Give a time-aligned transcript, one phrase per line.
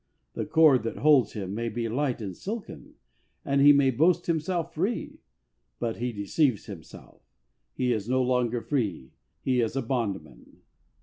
[0.33, 2.95] The cord that holds him may be light and silken,
[3.45, 5.19] and he may boast himself free,
[5.77, 7.21] but he deceives himself
[7.77, 9.11] j he is no longer free,
[9.43, 10.61] he is a bondman.